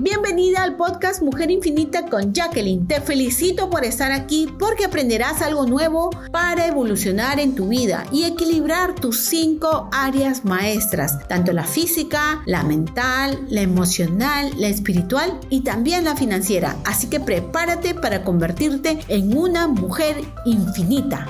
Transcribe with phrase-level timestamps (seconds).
[0.00, 2.86] Bienvenida al podcast Mujer Infinita con Jacqueline.
[2.86, 8.22] Te felicito por estar aquí porque aprenderás algo nuevo para evolucionar en tu vida y
[8.22, 15.62] equilibrar tus cinco áreas maestras, tanto la física, la mental, la emocional, la espiritual y
[15.62, 16.76] también la financiera.
[16.84, 21.26] Así que prepárate para convertirte en una mujer infinita.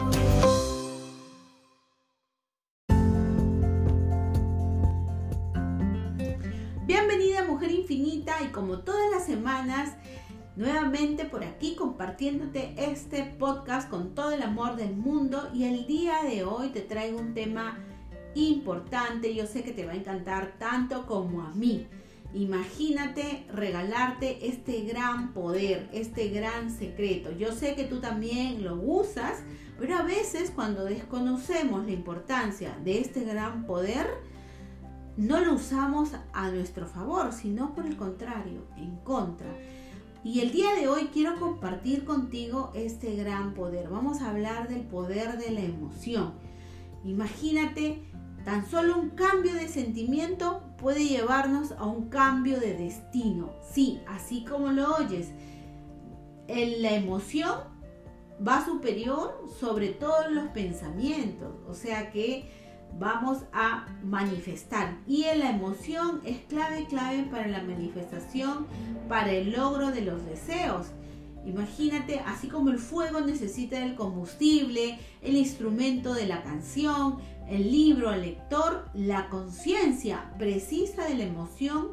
[10.57, 16.23] Nuevamente por aquí compartiéndote este podcast con todo el amor del mundo y el día
[16.23, 17.79] de hoy te traigo un tema
[18.35, 21.89] importante, yo sé que te va a encantar tanto como a mí.
[22.35, 27.33] Imagínate regalarte este gran poder, este gran secreto.
[27.33, 29.43] Yo sé que tú también lo usas,
[29.79, 34.07] pero a veces cuando desconocemos la importancia de este gran poder,
[35.19, 39.49] no lo usamos a nuestro favor, sino por el contrario, en contra.
[40.23, 43.89] Y el día de hoy quiero compartir contigo este gran poder.
[43.89, 46.35] Vamos a hablar del poder de la emoción.
[47.05, 48.05] Imagínate,
[48.45, 53.51] tan solo un cambio de sentimiento puede llevarnos a un cambio de destino.
[53.73, 55.31] Sí, así como lo oyes.
[56.47, 57.59] La emoción
[58.47, 61.57] va superior sobre todos los pensamientos.
[61.69, 62.68] O sea que
[62.99, 64.99] vamos a manifestar.
[65.07, 68.67] Y en la emoción es clave, clave para la manifestación,
[69.09, 70.89] para el logro de los deseos.
[71.47, 78.13] Imagínate, así como el fuego necesita el combustible, el instrumento de la canción, el libro,
[78.13, 81.93] el lector, la conciencia precisa de la emoción.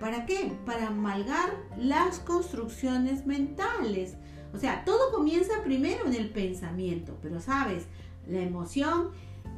[0.00, 0.52] ¿Para qué?
[0.66, 4.16] Para amalgar las construcciones mentales.
[4.52, 7.86] O sea, todo comienza primero en el pensamiento, pero sabes,
[8.26, 9.10] la emoción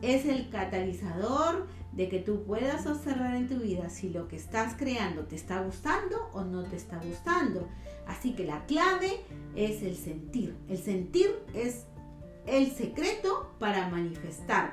[0.02, 4.74] es el catalizador de que tú puedas observar en tu vida si lo que estás
[4.77, 7.69] creando te está gustando o no te está gustando.
[8.06, 9.20] Así que la clave
[9.54, 10.56] es el sentir.
[10.69, 11.84] El sentir es
[12.47, 14.72] el secreto para manifestar.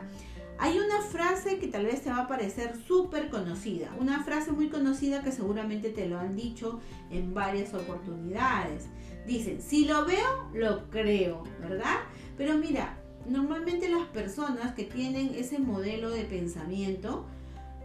[0.58, 4.68] Hay una frase que tal vez te va a parecer súper conocida, una frase muy
[4.68, 6.81] conocida que seguramente te lo han dicho
[7.12, 8.88] en varias oportunidades.
[9.25, 12.00] Dicen, si lo veo, lo creo, ¿verdad?
[12.35, 12.97] Pero mira,
[13.29, 17.25] normalmente las personas que tienen ese modelo de pensamiento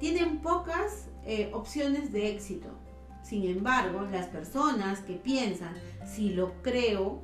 [0.01, 2.69] tienen pocas eh, opciones de éxito.
[3.23, 5.75] Sin embargo, las personas que piensan,
[6.07, 7.23] si lo creo,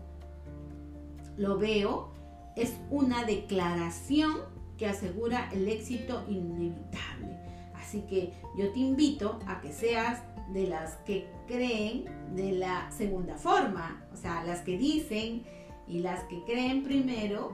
[1.36, 2.12] lo veo,
[2.56, 4.38] es una declaración
[4.78, 7.38] que asegura el éxito inevitable.
[7.74, 12.04] Así que yo te invito a que seas de las que creen
[12.34, 15.44] de la segunda forma, o sea, las que dicen
[15.86, 17.52] y las que creen primero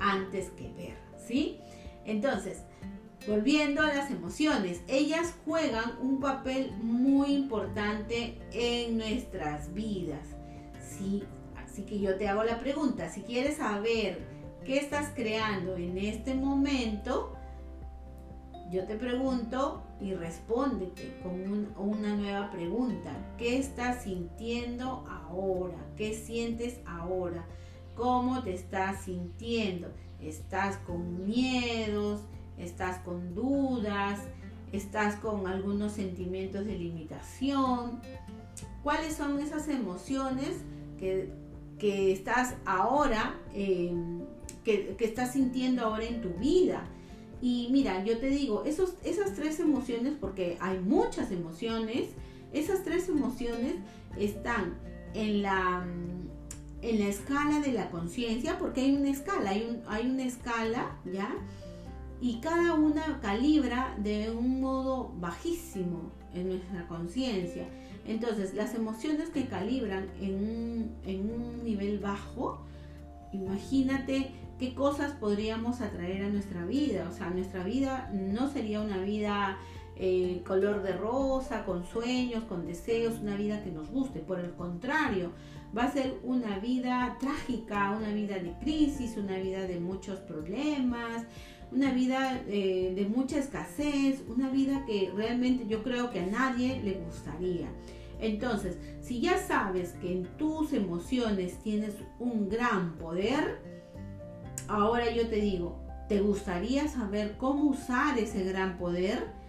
[0.00, 1.60] antes que ver, ¿sí?
[2.04, 2.62] Entonces,
[3.26, 10.26] volviendo a las emociones, ellas juegan un papel muy importante en nuestras vidas,
[10.80, 11.22] ¿sí?
[11.56, 14.18] Así que yo te hago la pregunta, si quieres saber
[14.64, 17.36] qué estás creando en este momento,
[18.70, 23.10] yo te pregunto y respóndete con una nueva pregunta.
[23.36, 25.76] ¿Qué estás sintiendo ahora?
[25.96, 27.44] ¿Qué sientes ahora?
[28.00, 29.88] Cómo te estás sintiendo.
[30.22, 32.22] ¿Estás con miedos?
[32.56, 34.20] ¿Estás con dudas?
[34.72, 38.00] ¿Estás con algunos sentimientos de limitación?
[38.82, 40.48] ¿Cuáles son esas emociones
[40.98, 41.30] que,
[42.12, 44.20] estás ahora, em,
[44.64, 46.84] que, estás sintiendo ahora en tu vida?
[47.42, 52.08] Y mira, yo te digo, esos, esas tres emociones, porque hay muchas emociones,
[52.54, 53.74] esas tres emociones
[54.16, 54.78] están
[55.12, 55.84] en la
[56.82, 60.96] en la escala de la conciencia, porque hay una escala, hay, un, hay una escala,
[61.04, 61.30] ¿ya?
[62.20, 67.66] Y cada una calibra de un modo bajísimo en nuestra conciencia.
[68.06, 72.64] Entonces, las emociones que calibran en un, en un nivel bajo,
[73.32, 77.08] imagínate qué cosas podríamos atraer a nuestra vida.
[77.08, 79.58] O sea, nuestra vida no sería una vida
[80.44, 84.20] color de rosa, con sueños, con deseos, una vida que nos guste.
[84.20, 85.32] Por el contrario,
[85.76, 91.26] va a ser una vida trágica, una vida de crisis, una vida de muchos problemas,
[91.72, 96.80] una vida eh, de mucha escasez, una vida que realmente yo creo que a nadie
[96.82, 97.68] le gustaría.
[98.20, 103.60] Entonces, si ya sabes que en tus emociones tienes un gran poder,
[104.68, 109.39] ahora yo te digo, ¿te gustaría saber cómo usar ese gran poder?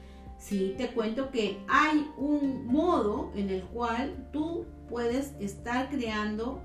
[0.42, 6.64] Sí, te cuento que hay un modo en el cual tú puedes estar creando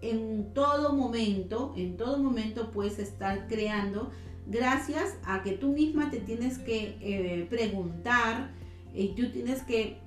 [0.00, 4.10] en todo momento, en todo momento puedes estar creando
[4.46, 8.50] gracias a que tú misma te tienes que eh, preguntar
[8.94, 9.98] y tú tienes que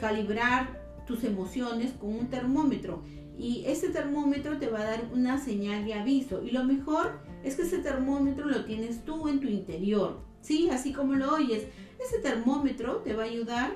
[0.00, 3.04] calibrar tus emociones con un termómetro.
[3.38, 6.42] Y ese termómetro te va a dar una señal de aviso.
[6.42, 10.70] Y lo mejor es que ese termómetro lo tienes tú en tu interior, ¿sí?
[10.70, 11.66] Así como lo oyes,
[12.04, 13.72] ese termómetro te va a ayudar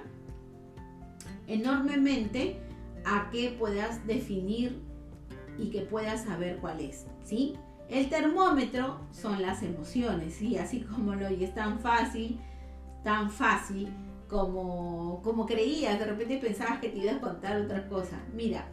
[1.47, 2.59] enormemente
[3.05, 4.83] a que puedas definir
[5.59, 7.55] y que puedas saber cuál es, ¿sí?
[7.89, 10.59] El termómetro son las emociones, ¿sí?
[10.59, 12.39] Así como lo oyes, tan fácil,
[13.03, 13.89] tan fácil
[14.29, 18.21] como, como creías, de repente pensabas que te ibas a contar otra cosa.
[18.35, 18.69] Mira,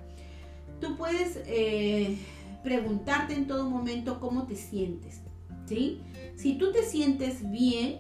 [0.82, 2.18] tú puedes eh,
[2.62, 5.22] preguntarte en todo momento cómo te sientes,
[5.66, 6.02] ¿sí?
[6.36, 8.00] Si tú te sientes bien,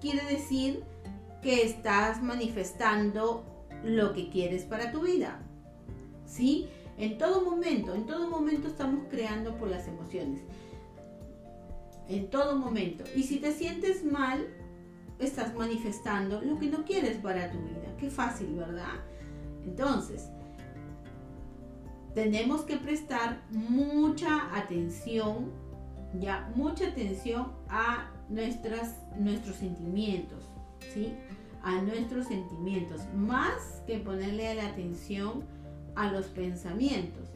[0.00, 0.84] quiere decir
[1.42, 3.44] que estás manifestando
[3.84, 5.40] lo que quieres para tu vida,
[6.26, 6.68] ¿sí?
[6.96, 10.40] En todo momento, en todo momento estamos creando por las emociones.
[12.08, 13.04] En todo momento.
[13.14, 14.48] Y si te sientes mal,
[15.18, 17.94] estás manifestando lo que no quieres para tu vida.
[17.98, 19.04] Qué fácil, ¿verdad?
[19.64, 20.28] Entonces,
[22.14, 25.52] tenemos que prestar mucha atención,
[26.18, 30.44] ya, mucha atención a nuestras, nuestros sentimientos,
[30.92, 31.14] ¿sí?
[31.62, 35.44] A nuestros sentimientos, más que ponerle la atención
[35.94, 37.28] a los pensamientos.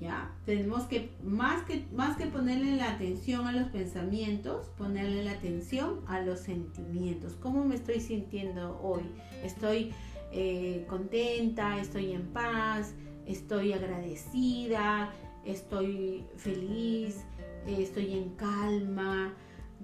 [0.00, 0.34] ¿Ya?
[0.46, 6.00] Tenemos que más, que, más que ponerle la atención a los pensamientos, ponerle la atención
[6.08, 7.34] a los sentimientos.
[7.34, 9.02] ¿Cómo me estoy sintiendo hoy?
[9.44, 9.92] ¿Estoy
[10.32, 11.78] eh, contenta?
[11.80, 12.94] ¿Estoy en paz?
[13.26, 15.12] ¿Estoy agradecida?
[15.44, 17.24] ¿Estoy feliz?
[17.68, 19.34] ¿Estoy en calma?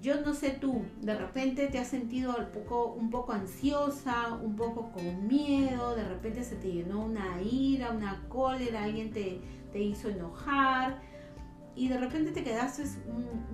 [0.01, 4.55] Yo no sé tú, de repente te has sentido un poco, un poco ansiosa, un
[4.55, 9.41] poco con miedo, de repente se te llenó una ira, una cólera, alguien te,
[9.73, 11.01] te hizo enojar
[11.75, 12.83] y de repente te quedaste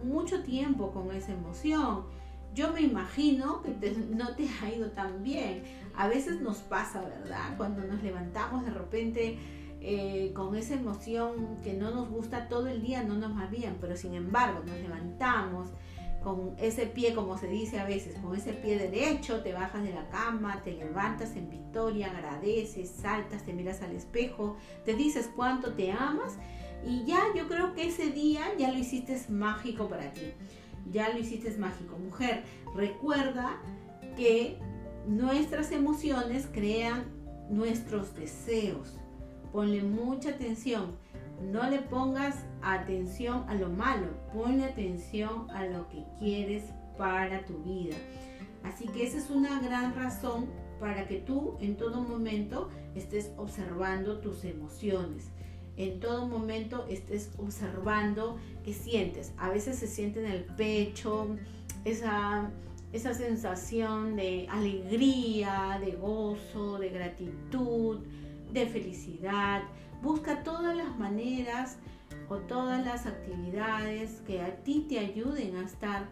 [0.03, 2.05] mucho tiempo con esa emoción.
[2.53, 3.71] Yo me imagino que
[4.11, 5.63] no te ha ido tan bien.
[5.95, 7.57] A veces nos pasa, ¿verdad?
[7.57, 9.37] Cuando nos levantamos de repente
[9.81, 13.77] eh, con esa emoción que no nos gusta todo el día, no nos va bien,
[13.81, 15.69] pero sin embargo nos levantamos
[16.25, 19.93] con ese pie, como se dice a veces, con ese pie derecho, te bajas de
[19.93, 25.73] la cama, te levantas en victoria, agradeces, saltas, te miras al espejo, te dices cuánto
[25.73, 26.39] te amas
[26.83, 30.33] y ya yo creo que ese día ya lo hiciste mágico para ti.
[30.91, 31.95] Ya lo hiciste mágico.
[31.99, 32.43] Mujer,
[32.75, 33.61] recuerda
[34.17, 34.57] que
[35.07, 37.05] nuestras emociones crean
[37.51, 38.97] nuestros deseos.
[39.51, 40.97] Ponle mucha atención
[41.41, 46.63] no le pongas atención a lo malo, ponle atención a lo que quieres
[46.97, 47.95] para tu vida.
[48.63, 50.47] Así que esa es una gran razón
[50.79, 55.31] para que tú en todo momento estés observando tus emociones.
[55.77, 59.33] En todo momento estés observando qué sientes.
[59.37, 61.35] A veces se siente en el pecho
[61.83, 62.49] esa,
[62.93, 67.99] esa sensación de alegría, de gozo, de gratitud,
[68.51, 69.63] de felicidad
[70.01, 71.77] Busca todas las maneras
[72.29, 76.07] o todas las actividades que a ti te ayuden a estar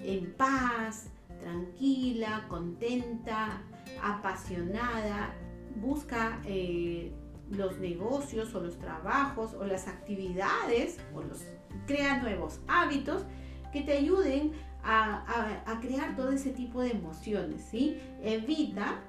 [0.00, 1.08] en paz,
[1.40, 3.62] tranquila, contenta,
[4.02, 5.34] apasionada.
[5.76, 7.12] Busca eh,
[7.50, 11.42] los negocios o los trabajos o las actividades o los
[11.86, 13.24] crea nuevos hábitos
[13.72, 14.52] que te ayuden
[14.84, 17.98] a, crear todo ese tipo de emociones, ¿sí?
[18.22, 19.02] Evita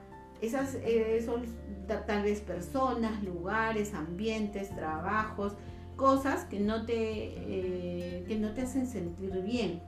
[0.45, 1.43] esas eh, son
[1.87, 5.53] tal vez personas, lugares, ambientes, trabajos,
[5.95, 9.81] cosas que no te, eh, que no te hacen sentir bien.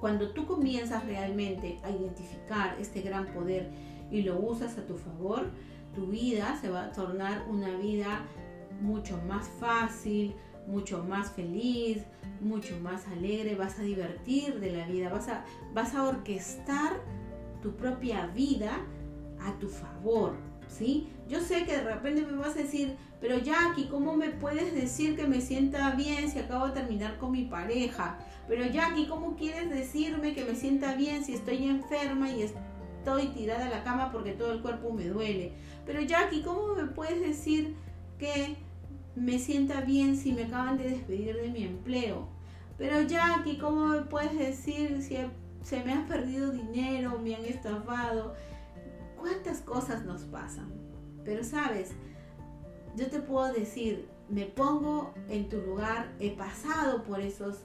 [0.00, 3.70] Cuando tú comienzas realmente a identificar este gran poder
[4.10, 5.50] y lo usas a tu favor,
[5.94, 8.24] tu vida se va a tornar una vida
[8.80, 10.34] mucho más fácil,
[10.66, 12.04] mucho más feliz,
[12.40, 17.00] mucho más alegre, vas a divertir de la vida, vas a, vas a orquestar
[17.62, 18.80] tu propia vida
[19.40, 20.36] a tu favor,
[20.68, 21.08] ¿sí?
[21.28, 25.16] Yo sé que de repente me vas a decir, pero Jackie, ¿cómo me puedes decir
[25.16, 28.18] que me sienta bien si acabo de terminar con mi pareja?
[28.46, 33.66] Pero Jackie, ¿cómo quieres decirme que me sienta bien si estoy enferma y estoy tirada
[33.66, 35.52] a la cama porque todo el cuerpo me duele?
[35.84, 37.74] Pero Jackie, ¿cómo me puedes decir
[38.18, 38.56] que
[39.16, 42.28] me sienta bien si me acaban de despedir de mi empleo?
[42.78, 45.16] Pero Jackie, ¿cómo me puedes decir si
[45.62, 48.34] se me ha perdido dinero, me han estafado?
[49.18, 50.72] Cuántas cosas nos pasan.
[51.24, 51.90] Pero sabes,
[52.96, 57.58] yo te puedo decir, me pongo en tu lugar, he pasado por esos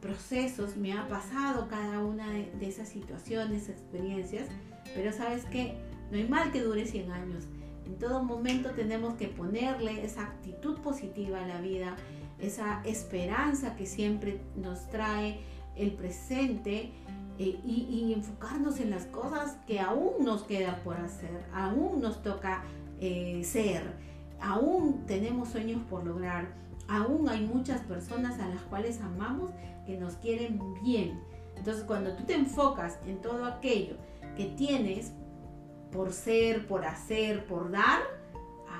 [0.00, 4.48] procesos, me ha pasado cada una de, esas situaciones, experiencias,
[4.94, 5.76] pero sabes que
[6.10, 7.44] no hay mal que dure 100 años.
[7.86, 11.96] En todo momento tenemos que ponerle esa actitud positiva a la vida,
[12.38, 15.40] esa esperanza que siempre nos trae
[15.76, 16.92] el presente
[17.42, 22.64] eh, y, enfocarnos en las cosas que aún nos queda por hacer, aún nos toca
[23.00, 23.94] eh, ser,
[24.42, 26.52] aún tenemos sueños por lograr,
[26.86, 29.52] aún hay muchas personas a las cuales amamos
[29.86, 31.18] que nos quieren bien.
[31.56, 33.96] Entonces cuando tú te enfocas en todo aquello
[34.36, 35.12] que tienes
[35.92, 38.02] por ser, por hacer, por dar,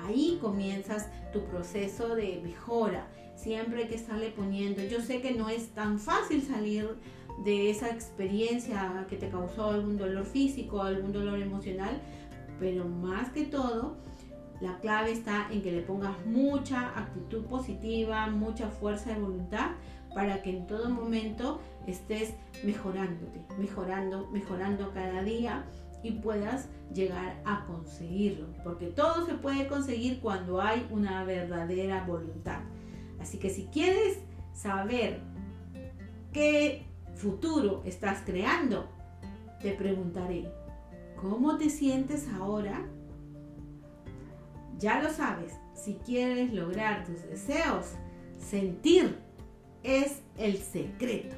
[0.05, 3.07] ahí comienzas tu proceso de mejora.
[3.35, 4.83] Siempre hay que estarle poniendo.
[4.83, 6.87] Yo sé que no es tan fácil salir
[7.43, 12.01] de esa experiencia que te causó algún dolor físico, algún dolor emocional,
[12.59, 13.97] pero más que todo,
[14.61, 19.71] la clave está en que le pongas mucha actitud positiva, mucha fuerza de voluntad
[20.13, 25.65] para que en todo momento estés mejorándote, mejorando, mejorando cada día
[26.03, 32.59] y puedas llegar a conseguirlo, porque todo se puede conseguir cuando hay una verdadera voluntad.
[33.19, 34.19] Así que si quieres
[34.53, 35.21] saber
[36.33, 38.89] qué futuro estás creando,
[39.61, 40.51] te preguntaré,
[41.19, 42.85] ¿cómo te sientes ahora?
[44.79, 47.93] Ya lo sabes, si quieres lograr tus deseos,
[48.39, 49.17] sentir
[49.83, 51.35] es el secreto.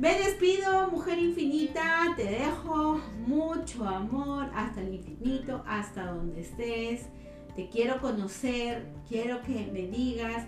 [0.00, 7.02] Me despido, mujer infinita, te dejo mucho amor hasta el infinito, hasta donde estés.
[7.54, 10.46] Te quiero conocer, quiero que me digas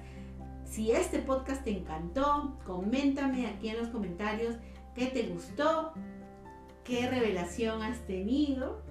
[0.72, 4.56] si este podcast te encantó, coméntame aquí en los comentarios
[4.94, 5.92] qué te gustó,
[6.82, 8.82] qué revelación has tenido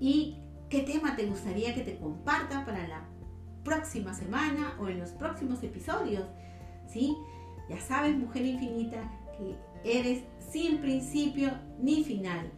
[0.00, 0.38] y
[0.70, 3.04] qué tema te gustaría que te comparta para la
[3.62, 6.24] próxima semana o en los próximos episodios.
[6.88, 7.14] ¿Sí?
[7.68, 9.02] Ya sabes, mujer infinita,
[9.36, 12.50] que eres sin principio ni final.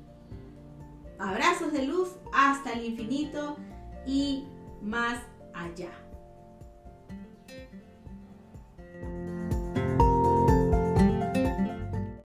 [1.18, 3.56] Abrazos de luz hasta el infinito
[4.06, 4.44] y
[4.80, 5.18] más
[5.54, 5.90] allá.